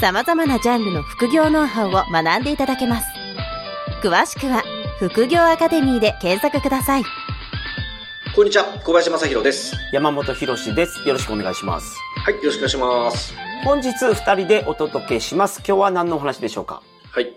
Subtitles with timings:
[0.00, 3.06] 様々なジャンルの副業ノウハウを学んでいただけます。
[4.02, 4.62] 詳しくは
[5.00, 7.04] 副業アカデミーで検索ください。
[8.36, 9.74] こんにちは、小林正宏です。
[9.92, 11.00] 山本博史です。
[11.06, 11.96] よろしくお願いします。
[12.24, 13.34] はい、よろしくお願いします。
[13.64, 15.62] 本日二人でお届けします。
[15.66, 16.80] 今日は何のお話でしょうか？
[17.10, 17.34] はい。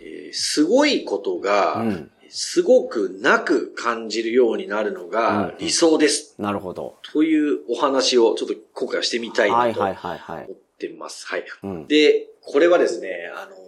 [0.00, 6.34] えーすごいことが、うんすごくなく感じるようになるのがうん理想です。
[6.38, 6.96] なるほど。
[7.12, 10.44] というお話をちょっと今回はしてみたいはないと思はいはいはい。
[10.44, 10.54] って
[10.98, 11.26] ます。
[11.26, 11.44] はい。
[11.62, 11.86] うん。
[11.86, 13.65] で、これはですね、あのー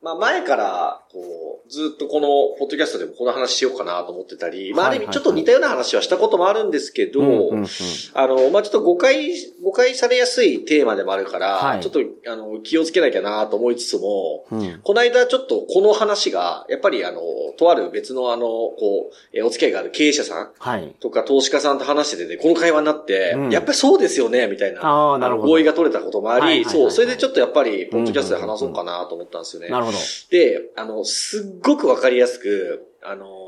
[0.00, 7.66] まあ、前から、こう、ずっとこの、ポッドキャストでもこの話しようかなと思ってたり、まあ、ある意味ちょっと似たような話はしたこともあるんですけど、うんうんうん
[8.14, 9.32] あの、まあ、ちょっと誤解、
[9.62, 14.80] 誤解されやすいテーマでもあるから、はいちょっと、あの、気をつけなきゃなと思いつつも、うん。
[14.82, 17.20] この間ちょっとこの話が、やっぱりあの、
[17.58, 20.94] とある別のあの、こう、えお付き合いがある経営者さんはい。
[21.00, 24.80] とか投資家さんと話しててね、この会話になって、うんやっぱりそうですよね、みたいな。
[24.82, 25.46] ああ、なるほど。
[25.46, 29.68] の合意が取れたこともあり、そう、それでちょっとやっぱり、ポッドキャストで話そうかなと思ったんですよね。
[29.68, 29.87] なるほど。
[30.30, 33.38] で、あの、すっごくわかりやすく、あのー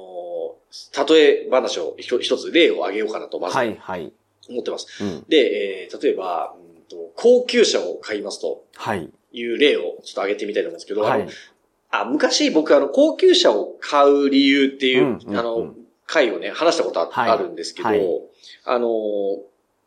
[1.05, 4.13] 例え話を一一つ例を挙げようかなと、まずはいはい。
[4.49, 5.03] 思ってます。
[5.03, 5.25] うん。
[5.29, 9.11] で、えー例えば、うんと高級車を買いますとはい。
[9.33, 11.31] いう例をちょっと挙げてみたいと思うんですけど、はいあの。
[11.91, 18.01] あ昔僕あの、高級車を買う理由っていう、うんうんあのうん、回をね、話したことあ,、はいあるんですけど、はい
[18.65, 18.91] あのー、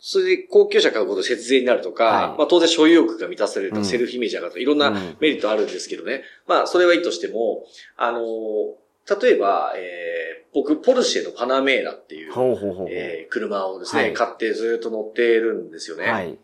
[0.06, 6.24] それで高級車買うことで節税になるとか、はいまあ当然所有欲が満たされるとか、うんセルフイメージ上がるとか、いろんなうんメリットあるんですけどね。
[6.46, 7.64] まあ、それはいいとしても、
[7.96, 12.86] あのー、例えば、えー、僕、ポルシェのパナメーラっていう、ほ。
[12.92, 16.12] えー車をですね、はい買ってずっと乗ってるんですよね。
[16.12, 16.38] はい。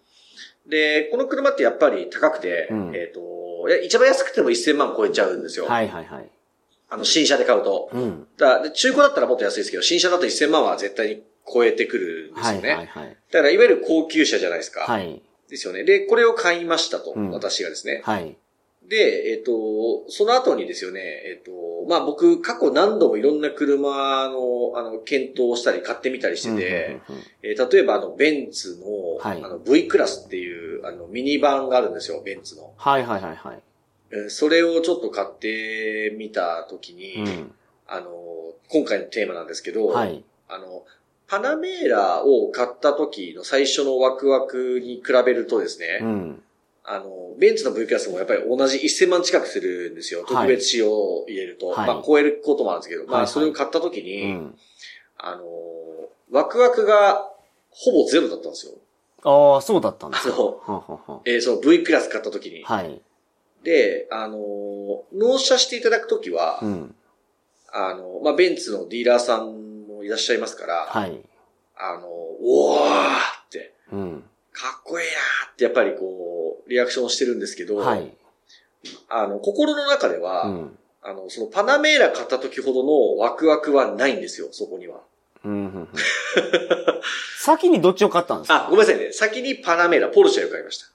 [0.69, 5.66] で、この車ってやっぱり高くて、うんえっ、と、一番安くても1000万超えちゃうんですよ。
[5.66, 6.30] はいはいはい。
[6.92, 7.90] あの、新車で買うと。
[7.92, 8.28] うん。
[8.38, 12.70] だで中古だったらもっと安いですけど、新車だと1000万は絶対に超えてくるんですはいよね。
[12.74, 13.18] はいはい。
[13.32, 14.82] だから、いわゆる高級車じゃないですか。
[14.82, 15.22] はい。
[15.50, 15.84] ですよね。
[15.84, 18.02] で、これを買いましたと、うん私がですね。
[18.04, 18.38] はい。
[18.88, 21.52] で、えっ、と、その後にですよね、えっ、と、
[21.88, 32.74] まあ僕、過去何度もいろんな車の、あの、検討したり買ってみたりしてて、うんうんうんえー例えばあの、ベンツの、はいあの、V クラスっていう、あの、ミニバンがあるんですよ、ベンツの。
[32.78, 33.64] はいはいはいはい。
[34.12, 37.52] えーそれをちょっと買ってみたときに、うん。
[37.86, 38.10] あの、
[38.70, 40.24] 今回のテーマなんですけど、はい。
[40.48, 40.84] あの、
[41.29, 46.44] パナメーラを買った時の最初のワクワクに比べるとですね、うん。
[46.84, 50.22] あの、ベンツの V クラスもやっぱり同じ1000万近くするんですよ。
[50.22, 51.68] はい特別仕様を入れると。
[51.68, 54.56] はいまあ、超えることもあるんですけど、まあ、はいはいそれを買った時うに、ん。
[55.18, 55.44] あの、
[56.31, 57.29] ワクワクが
[57.69, 58.73] ほぼゼロだったんですよ。
[59.23, 60.35] ああ、そうだったんですか。
[60.35, 62.63] そうえーその V クラス買った時に。
[62.63, 63.00] はい。
[63.63, 66.95] で、あの、納車していただく時は、うん。
[67.72, 69.69] あの、まあ、ベンツのディーラーさん
[70.00, 71.20] もいらっしゃいますから、はい。
[71.78, 74.24] あの、おーって、うん。
[74.52, 78.12] かっこいいなーってやっぱりこう、リアクションしてるんですけど、はい。
[79.10, 80.78] あの、心の中では、うん。
[81.02, 85.02] あの、そのパナメーラ買った時ほどのワクワクはないんですよ、そこには。
[85.46, 85.88] うんうんうん
[87.40, 88.68] 先にどっちを買ったんですか？
[88.68, 89.12] あ、ごめんなさいね。
[89.14, 90.88] 先にパナメーラ、ポルシェを買いました。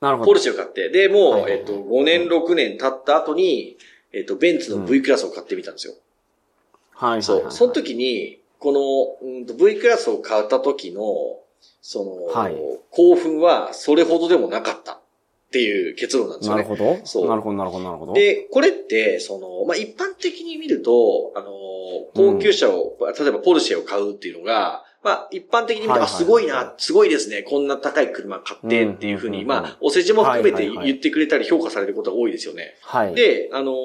[0.00, 0.26] なるほど。
[0.26, 0.88] ポルシェを買って。
[0.88, 3.76] で、もう、はいはいはいえっと、5年、6年経った後に、
[4.12, 5.92] えっと、ベンツの V クラスを買ってみたんですよ。
[6.96, 7.22] はいはいはい。
[7.22, 7.50] そう。
[7.50, 8.72] その時に、こ
[9.22, 11.02] の、うんと V クラスを買った時の、
[11.82, 12.56] その、はい
[12.90, 15.00] 興奮はそれほどでもなかったっ
[15.50, 16.62] ていう結論なんですよね。
[16.62, 16.98] なるほど。
[17.04, 18.12] そうなるほど、なるほど、なるほど。
[18.14, 21.50] で、これって、その、まあ、一般的に見ると、あの、
[22.14, 32.74] 高級車を、例えばポルシェを買うっていうのが、まあ、一般的に見ると、はいはいあ、すごいな、すごいですね、こんな高い車買ってっていうふうに、まあ、お世辞も含めて言ってくれたり評価されることが多いですよね。
[32.82, 33.76] はい。、で、あのー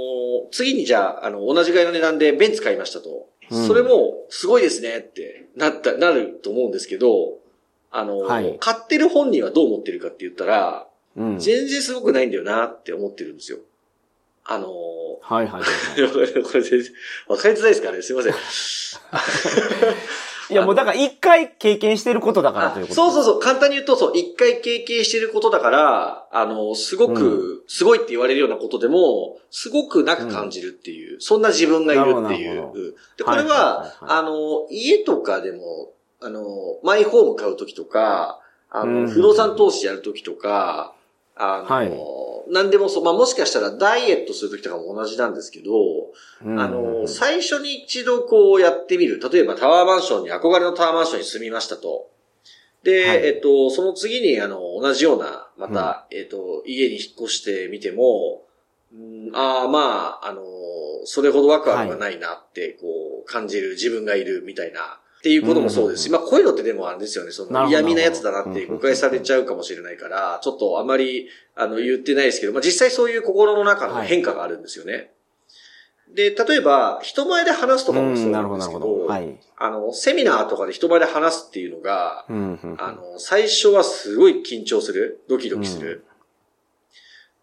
[0.50, 3.28] 次にじゃあ、あの、同じぐらいの値段でベンツ買いましたと。
[3.52, 7.38] うんそれも、すごいですねってなった、なると思うんですけど、
[7.92, 10.88] あのーはい買ってる本人はどう思ってるかって言ったら、
[11.18, 11.38] うん。
[11.38, 13.60] 全然すごくないんだよなって思ってるんですよ。
[14.46, 14.72] あのー
[15.22, 16.10] はいはいはい。
[16.44, 16.92] これ全然、
[17.28, 18.34] わかりづらいですかねすいません。
[20.52, 22.96] いやもうだから一回経験してることだからあということ。
[22.96, 32.96] そうそうそう、簡単に言うと、そう、一回経験してることだから、あの、すごく、すごいって言われるようなことでも、すごくなく感じるっていう、そんな自分がいるっていう。
[33.18, 36.46] で、これは、あの、家とかでも、あの、
[36.84, 38.40] マイホーム買うときとか、
[38.70, 39.10] あの、うん。
[39.10, 40.94] 不動産投資やるときとか、
[41.36, 41.92] あの、はい
[42.50, 45.72] 何でもそう、まあもしかしたらダイエットするときとかも同じなんですけど、
[46.44, 49.20] うんあの、最初に一度こうやってみる。
[49.20, 52.10] 例えばタワーマンションに、憧れのタワーマンションに住みましたと。
[52.84, 58.44] で、はいえっと、その次に、あの、同じような、また、えっと、家に引っ越してみても、
[58.94, 60.42] うん、ああ、まあ、あの、
[61.06, 75.12] それほどワクワクがないなって、こう、感じる自分がいるみたいな、っていうこともそうですし、うんまあ、こういうのってでもあれですよね、その嫌味なやつだなってうん誤解されちゃうかもしれないから、ちょっとあまり、あの、言ってないですけど、まあ、実際そういう心の中の変化があるんですよね。
[76.16, 79.06] で、例えば、人前で話すとかもそううん、ななんですけど。
[79.06, 79.38] はい。
[79.58, 86.04] あの、セミナーとかで人前で話すっていうのが、うんうんあの、最初はすごい緊張する、ドキドキする、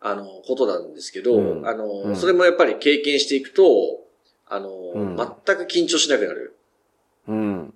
[0.00, 4.00] あの、ことなんですけど、うんあの、うんそれもやっぱり経験していくと、
[4.46, 6.57] あの、うん全く緊張しなくなる。
[7.28, 7.75] うん。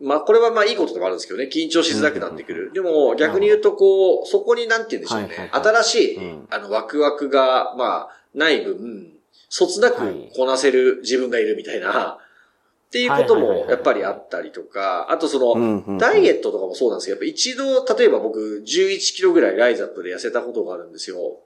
[0.00, 2.72] まあ、これはまあいいことでもあるんですけどね、緊張しづらくなってくる。
[2.72, 6.48] でも、逆に言うと、こう、そこになんて言うんでしょうね、新しい、うん。
[6.50, 9.12] あの、ワクワクが、まあ、ない分、
[9.48, 10.30] そつなくはい。
[10.34, 12.18] こなせる自分がいるみたいな、
[12.88, 21.38] っていうこともやっぱりあったりとか、あとその、ダイエットとかもそうなんですけど、やっぱ一度、例えば僕、11キロぐらいライザップで痩せたことがあるんですよ。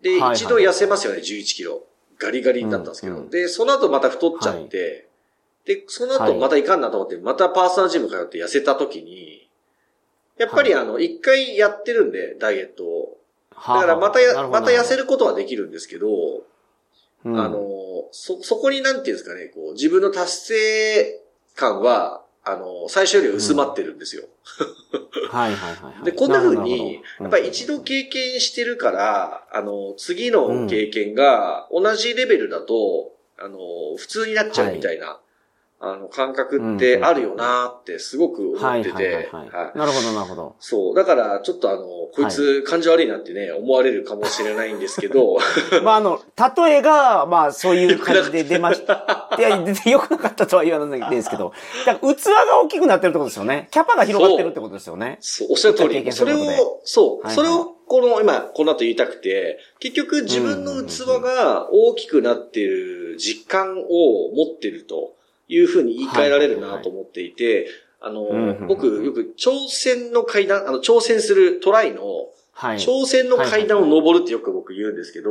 [0.00, 1.84] で、一度痩せますよね、11キロ。
[2.18, 3.28] ガリガリになったんですけど。
[3.28, 5.08] で、その後また太っちゃって、
[5.64, 9.48] で、その後またいかんなと思って、またパーソナルジム通って痩せた時に、
[10.38, 13.18] やっぱりあの、一回やってるんで、ダイエットを。
[13.54, 15.02] だからまたや、また痩せる。
[15.02, 16.08] ることはできるんですけど、
[17.24, 17.58] うんあの、
[18.10, 21.20] そ、そこになんていうんですかね、こう、自分の達成
[21.54, 24.24] 感は、あの、最初より薄まってるんですよ。
[25.30, 26.04] はいはいはいはい。
[26.04, 33.58] で、こんな風るに、やっぱり一度経験してるから、あの、次の経験が同じレベルだと、あの、
[33.96, 35.20] 普通になっちゃうみたいな、
[35.84, 39.28] あの、感覚ってあるよなってすごく思ってて。
[39.74, 40.54] なるほどなるほど。
[40.60, 40.94] そう。
[40.94, 45.38] だから、ちょっとあの、こいつ感情悪いなってね、思われるかもしれないんですけど、
[45.82, 46.20] まあ、あの、
[46.64, 49.28] 例えが、まあ、そういう感じで出まし た。
[49.36, 51.52] いや、全然良くなかったとは言わないんですけど、
[51.84, 53.66] だから器が大きくなってるってことですよね。
[53.72, 55.18] キャパが広がってるってことですよね。
[55.20, 65.14] そう、おっしゃる通り、それを、そう、それを、この、今、この後言いたくて、結局自分の器が大きくなっている実感を持ってると
[65.48, 67.68] いうふうに言い換えられるなと思っていて、
[68.00, 72.02] あの僕、よく挑戦の階段、あの、挑戦するトライの、
[72.52, 72.78] はい。
[72.78, 75.30] 挑戦の階段を登るってよく僕言うんですけど、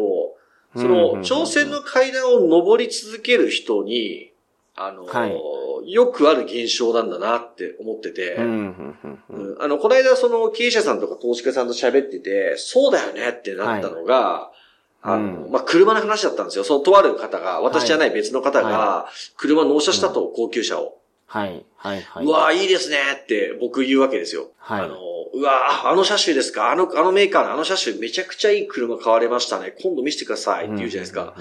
[0.75, 4.31] その、挑戦の階段を登り続ける人に、
[4.75, 5.91] あの、はい。
[5.91, 14.51] よくある現象なんだなって思ってて、あの、この間その経営者さんとか投資家さんと喋ってて、そうだよねってなったのが、
[15.01, 16.63] あの、うんまあ、車の話だったんですよ。
[16.63, 20.97] そのとある方が、私じゃない別の方がは、車納車したと、高級車を。
[21.25, 22.25] はい、はい、はい。
[22.25, 24.51] うわいいですねって僕言うわけですよ。
[24.57, 24.97] はいあの、
[25.33, 26.71] うわあの車種ですか？
[26.71, 29.73] あの、あのメーカーのあの車種めちゃくちゃいい車買われましたね。
[29.81, 31.35] 今度見せてくださいって言うじゃないですか。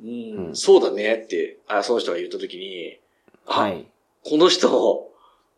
[0.00, 0.08] うん。
[0.08, 0.10] う
[0.42, 2.98] ん、うんそうだねって、あその人が言った時に、
[3.46, 3.86] あ、はい、
[4.24, 5.10] この人、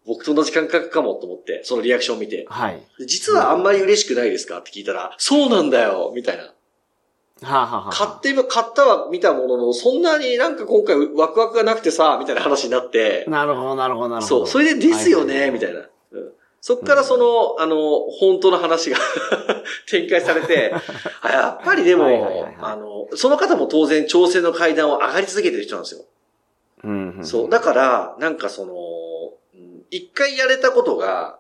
[0.07, 2.47] 僕と同じ感覚かもと思って、そのリアクションを見て。
[2.49, 2.83] はい。
[2.99, 4.61] で実はあんまり嬉しくないですか？
[4.61, 6.53] って聞いたら、そうなんだよみたいな。
[7.43, 14.39] はあ、はあはあ、買って、買ったは見たものの、そんなになんか今回ワクワクがなくてさ、みたいな話になって、なるほど、なるほど、なるほど。
[14.39, 15.81] そう、それでですよね、みたいな。
[15.81, 15.81] な。
[15.81, 15.87] うん
[16.67, 18.97] そっからその、あの、本当の話が
[19.89, 20.75] 展開されて、
[21.23, 26.05] あやっぱりでも、はいはいはいはいあの、その方も当然挑戦の階段を上がり続けてる人なんですよ。
[26.83, 27.49] うん、んそう。
[27.49, 28.75] だから、なんかその、
[29.55, 31.39] うん一回やれたことが、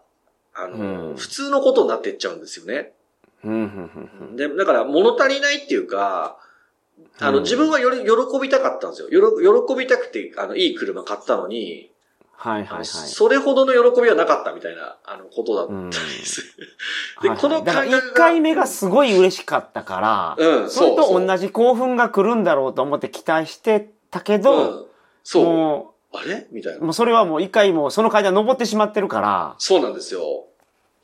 [0.55, 2.93] あの、うん普通のことになっていっちゃうんですよね。
[3.47, 4.37] うん、うん、うん。
[4.37, 6.39] で、だから物足りないっていうか、
[7.21, 8.07] あの、うん自分はより喜
[8.41, 9.09] びたかったんですよ。
[9.09, 11.91] よろ喜びたくて、あの、いい車買ったのに、
[12.33, 12.85] はい、はい、はい。
[12.85, 16.43] それほどの喜びはなかったみたいな、あの、ことだったうんんです。
[17.23, 21.19] ではいこの感覚が1回目がすごい嬉しかったから、うん、それと。
[21.19, 24.87] 同じ興奮が来るんだろうと思って期待してたけど、うん、
[25.25, 25.45] そう。
[25.45, 26.47] もあれ？
[26.53, 26.85] みたいなう、。
[26.85, 30.47] もうそれはもう一回もうその階段登ってしまってるから、そうなんですよ。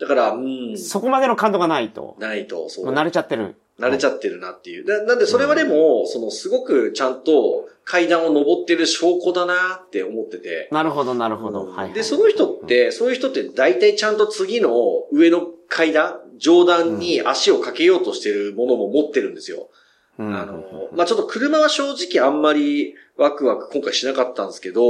[0.02, 2.16] だから、うん、そこまでの感動がないと。
[2.18, 2.87] ないと、そう。
[2.87, 3.54] もう慣れちゃってる。
[3.78, 4.85] 慣れちゃってるなっていう。
[4.85, 10.68] ななんで、それはでも、その、すごくちゃんと階段を登ってる証拠だなって思ってて。
[10.73, 11.66] なるほど、なるほど。
[11.66, 11.94] うんはいはい。
[11.94, 14.73] で、その人って、そういう人って大体ちゃんと次の
[15.12, 19.68] 上の階段、上段に足をかけようとしてるものも持ってるんですよ。
[20.18, 20.64] うん、あの、
[20.97, 24.82] まあ、ちょっと車は正直あんまりワクワク今回しなかったんですけど、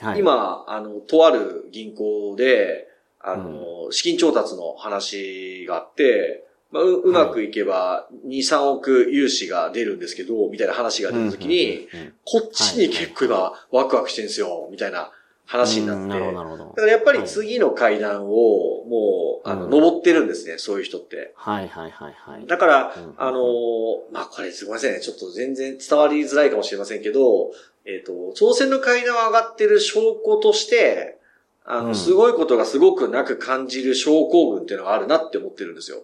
[0.00, 2.89] はい、今、あの、とある銀行で、
[3.20, 15.10] あの、資金調達の話があって、まあ、ううまくいけば2、3億融資が出るんですけど、みたいな話が出た時に、うんうんうんこっちに結構今ワクワクしてるんですよ、みたいな
[15.46, 16.06] 話になって。
[16.06, 16.64] なるほど、なるほど。
[16.66, 21.32] だからやっぱり次の階段を、もう、あの、うん登ってるんですね、そういう人って。
[21.34, 22.46] はいはいはいはい。
[22.46, 25.00] だからうん、あのーまあ、これすみませんね。
[25.00, 27.50] ちょっと全然伝わりづらいかもしれませんけど、
[27.84, 31.19] えっ、と、挑戦の階段を上がってる証拠として、
[31.64, 35.98] あの、うんすごいことがすごくなく感じる症候群っていうのがあるなって思ってるんですよ。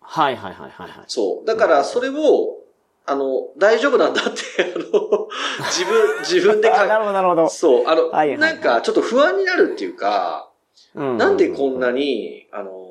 [0.00, 1.04] はいはいはいはいはい。
[1.06, 1.46] そう。
[1.46, 2.58] だから、それを、
[3.04, 4.32] あの、大丈夫なんだって、
[4.74, 5.28] あの、
[5.70, 7.48] 自分、自分であ なかるほどなるほど。
[7.48, 10.50] そう、あの、はいはいはいなんか、ちょっと不安になるっていうか、
[10.94, 12.88] うなんでこんなに、あのー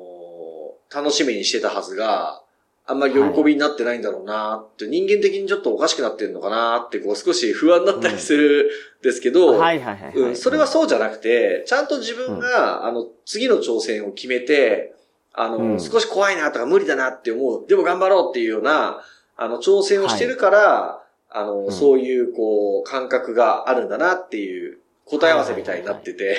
[0.90, 2.42] 楽しみにしてたはずが、
[2.90, 10.14] あんまり喜びになってないんだろうなって、人間的にちょっとおかしくなってるのかなって、こう少し不安になったりするんですけど、はいはいはいはい。
[10.14, 14.94] うん、それはそうじゃなくて、ちゃんと自分が、あの、次の挑戦を決めて、
[15.34, 15.80] あの、うん。
[15.80, 19.02] 少し怖いなとか無理だなって思う、でも頑張ろうっていうような、
[19.36, 21.70] あの、挑戦をしてるから、あの、ん。
[21.70, 26.38] そういう、こう、感覚があるんだなっていう答え合わせみたいになってて、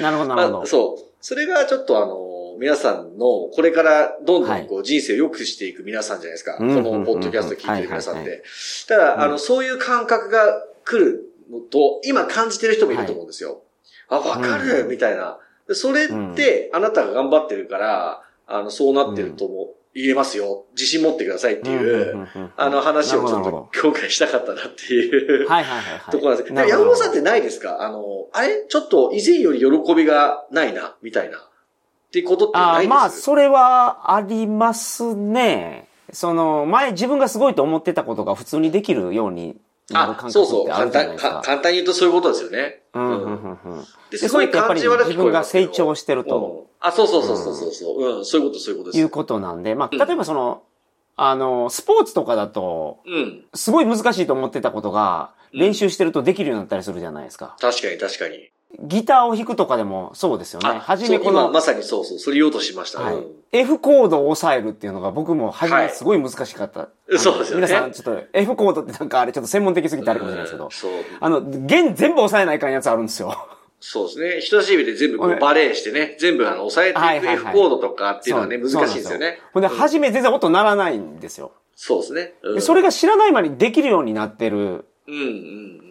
[0.00, 0.62] なるほどなるほど。
[0.64, 1.04] あそう。
[1.20, 2.21] それがちょっとあの、
[2.58, 6.56] 皆さんの、これからどんどんこう人生を良くしていく皆さんじゃないですか。
[6.56, 8.42] こうんのポッドキャスト聞いてる皆さんって。
[8.88, 13.62] ただ、あうんの、そういう感覚が来るのと、今感じてる人もいると思うんですよ。
[14.08, 15.38] あ、わかるうんみたいな。
[15.68, 20.64] でそれって、あなたが頑張ってるから、あの、そうなってるとも言えますよ。
[20.72, 25.48] 自信持ってくださいっていう、あの話をちょっと今回したかったなっていう。
[25.48, 26.10] はいはいはいはい。
[26.10, 27.82] ところなんですけ山本さんってないですか？
[27.82, 28.66] あの、あれ？
[28.68, 31.48] ちょっと以前より喜びがないな、みたいな。
[32.12, 35.88] っていうことってないですあまあ、それはありますね。
[36.12, 39.56] その、前自分がすごいと思ってたことが普通にできるように
[39.90, 40.68] なるあ、感そうそう。
[40.68, 41.30] 覚ってあ簡単、るじゃないですか。
[41.30, 42.82] か簡単に言うとそういうことですよね。
[42.92, 43.80] うんうんうんうん。
[43.80, 48.18] で、ですごい感じ悪く自分が成長してるうんとあ、そうそうそうそうそうそう。
[48.18, 49.00] うん、そういうこと、そういうことです。
[49.00, 50.62] いうことなんで、まあ、例えばその、
[51.16, 53.44] あの、スポーツとかだと、うん。
[53.54, 57.56] すごい難しいと思ってたことが、うん練習してるとできるようになったりするじゃないですか。
[57.60, 58.50] 確かに確かに。
[58.80, 60.68] ギターを弾くとかでもそうですよね。
[60.68, 63.00] あ、初めこの、今まさにそうそう、それ言おうとしました。
[63.00, 66.88] はいうん F コードを押さえるっていうのが僕も初はいめすごい難しかった。
[67.18, 70.70] そうですよね皆さんちょっと F コードってなんかあれちょっと専門的すぎてあるかもしれないですけどうん。
[70.70, 70.92] そう。
[71.20, 73.36] あの、弦全部押さえないかんやつあるんですよ。
[73.78, 74.40] そうですね。
[74.40, 79.38] 人差し指で全部こはいうバレーしてね、全部あの、押さえていく F コードとかっていうのはね、難しいですよね。
[79.52, 81.52] ほんで、初め全然音鳴らないんですよ。
[81.74, 82.34] そうですね。
[82.60, 85.81] それが知らない間にできるようになってるうんうん。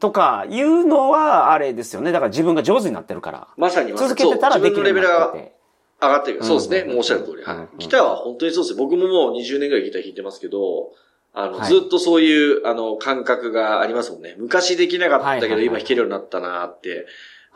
[0.00, 2.12] とかいうのはあれですよね。
[2.12, 3.48] だから自分が上手になってるから。
[3.56, 5.58] まさにまさに続けてたらできるようにな自分のレベルがってて。
[6.00, 6.44] 上がってる。
[6.44, 6.78] そうですね。
[6.80, 7.42] うんもうおっしゃる通り。
[7.42, 7.66] はうんい。
[7.78, 10.92] ギターは本当にそうです僕ももう20年ぐらいギター弾いてますけど、
[11.34, 14.34] あの、はいずっとそういう、あの、感覚がありますもんね。
[14.38, 16.88] 昔できなかったけど、今弾けるようになったなって。
[16.90, 17.06] はい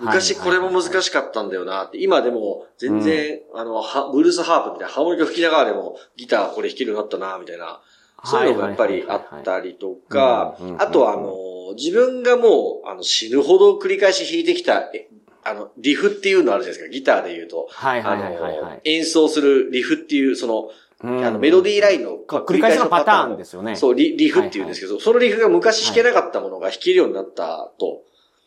[0.00, 2.02] 昔これも難しかったんだよなって。
[2.02, 7.80] 今でも、全然、あの、はブルースハープみたいな、ハーモニカ吹きながらでも、ギターこれ弾けるようになったなみたいな。
[8.24, 11.34] そういうのがやっぱりあったりとかうんうんう、んあとはあの、
[11.74, 15.08] 自分がもう、あの、死ぬほど繰り返し弾いてきた、え
[15.44, 17.68] あの、リフっていうのあるじゃないですか、ギターで言うと。
[17.70, 20.70] あはいはいはいはい演奏するリフっていう、その、
[21.02, 23.74] うんあの、メロディーラインの繰り返しのパターンですよね。
[23.74, 28.02] そう、リリフっていうんですけど、そのリフが昔弾けなかったものが弾けるようになったと。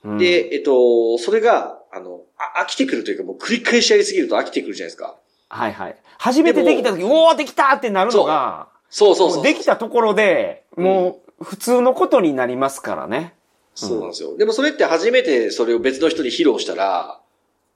[0.06, 5.16] うんで、えっと、それが、あの、あ飽きてくるというか、もう繰り返しやりすぎると飽きてくるじゃないですか。
[5.50, 5.96] はいはい。
[6.20, 9.38] 初めてできた時、おーできたってなるのが、そうそうそう。
[9.38, 13.34] もうできたところで、もう普通のことになりますからね。
[13.74, 14.38] そうなんですよ。
[14.38, 17.20] でもそれって初めてそれを別の人に披露したら、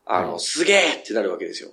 [0.05, 1.69] あの、はいすげえってなるわけですよ。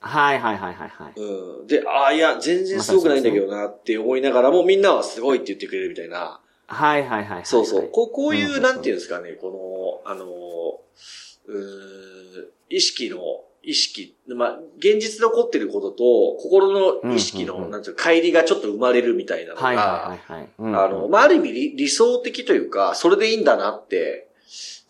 [0.00, 1.20] はいはいはいはいはい。
[1.20, 1.66] うん。
[1.66, 6.40] で、ああ、いや、全然すごくないんだけどなって思いながらも、みんなはすごいって言ってくれるみたいな。
[6.66, 7.44] はいはいはいはい。
[7.44, 7.88] そうそう。
[7.90, 13.18] こうこういうう、んなんていうんですかね、この、あの、うーん意識の、
[13.62, 20.18] 意識、まあ、現実で起こってることと、心の意識の、なんていうか、乖離がちょっと生まれるみたいなのが、
[20.58, 24.28] あの、まあ、ある意味理理想的というか、それでいいんだなって、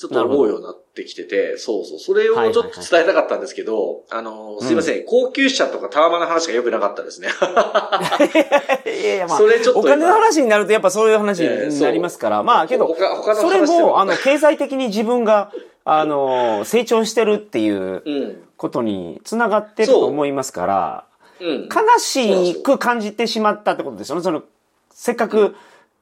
[0.01, 1.99] ちょっと思うようになってきてて、そうそう。
[1.99, 7.29] それをちょっと伝えたかったんですけど、あの、すいません、高級車とかタワマンの話が良くなかったですね。
[8.87, 12.97] いやいやまあ、それちょっとお金の話になるとやっぱそういう話ええになりますから、まあけど、
[13.35, 15.53] それもも、あの、経済的に自分が、
[15.85, 18.43] あの、成長してるっていううん。
[18.61, 21.05] ことにつながってると思いますから、
[21.41, 21.63] うん。
[21.63, 24.23] 悲しく感じてしまったってことですよね。
[24.23, 24.43] その、
[24.91, 25.57] せっかく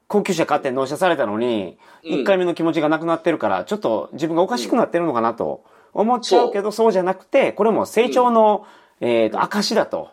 [0.09, 5.63] 高級車買って納車されたのに、うん一回目の気持ちがなくなってるから、ちょっと自分がおかしくなってるのかなと
[5.93, 8.65] 思っちゃうけど、そうじゃなくて、これも成長の、
[9.01, 10.09] えっと、証だと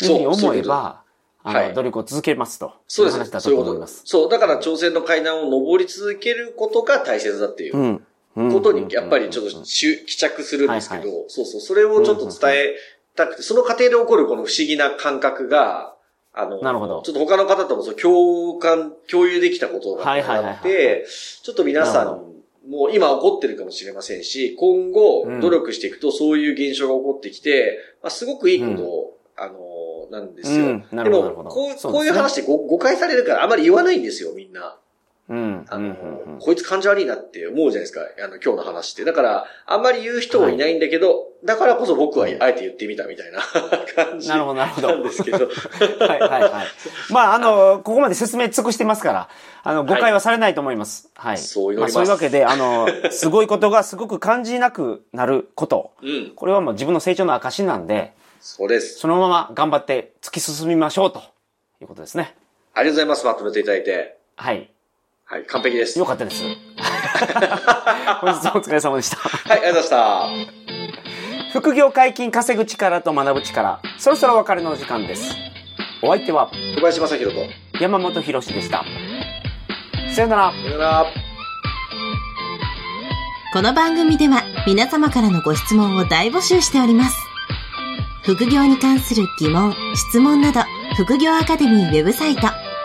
[0.00, 1.02] いうふうに思えば、
[1.44, 2.74] あの、はい努力を続けますと。
[2.88, 3.14] そうです。
[3.14, 4.02] いう話だそういうことと思います。
[4.04, 8.06] そう、だから挑戦の階段を登り続けることが大切だっていううん。
[8.38, 8.52] うん。
[8.52, 12.76] ことに、やっぱりちょっとし帰着するんですけはいど、そうそう、それをちょっと伝え
[13.14, 15.94] たくて、その過程で起こるこの不思議な感覚が、
[16.32, 17.02] あの、なるほど。
[17.02, 21.06] ちょっと他の方ともそう共感、共有できたことがあって、
[21.42, 22.28] ちょっと皆さん
[22.68, 30.66] もう今起こってるかもしれませんし、今後努力していくとそういう現象が起こってきて、まあ、すごくいいことを、うん、あの、なんですよ。
[30.66, 34.76] うん、でも、こう、こういう話で誤解されるからあまり言わないんですよ、みんな。
[35.28, 35.66] うん。
[35.68, 35.90] あの、う
[36.36, 38.00] ん、こいつ感じ悪いなって思うじゃないですか。
[38.00, 39.04] あの、今日の話って。
[39.04, 43.40] だから、あんまり言う人はいないんだけど、はい、だからこそ僕はあえて言ってみたみたいな
[43.94, 44.28] 感じ。
[44.28, 44.88] なるほど、なるほど。
[44.88, 45.46] なんですけど。
[46.00, 46.52] はいはいはい。
[47.10, 49.28] まあ、あの、ここまで説明尽くしてますから、
[49.64, 51.10] あの、誤解はされないと思います。
[51.14, 51.32] はい。
[51.32, 55.92] はい、そういうまあ、そういうわけで、あの、すごいことが すごく感じなくなること。
[56.02, 56.32] うん。
[56.34, 58.98] これはもう自分の成長の証なんで、そうです。
[58.98, 61.22] そのまま頑張って突き進みましょうと
[61.80, 62.34] いうことですね。
[62.72, 63.26] ありがとうございます。
[63.26, 64.16] まとめていただいて。
[64.36, 64.70] はい。
[65.30, 65.98] はい、完璧です。
[65.98, 66.42] よかったです。
[68.22, 69.18] 本日もお疲れ様でした。
[69.18, 71.52] はい、ありがとうございました。
[71.52, 75.34] 副業解禁稼ぐ力と学ぶ力、そろそろお別れのお時間です。
[76.02, 77.42] お相手は、小林正宏と
[77.78, 78.86] 山本博史でした。
[80.14, 80.50] さよなら。
[80.50, 81.06] さよなら。
[83.52, 87.16] この番組では皆様からのご質問を大募集しております。
[88.22, 90.60] 副業に関する疑問、質問など、
[90.96, 92.48] 副業アカデミーウェブサイト、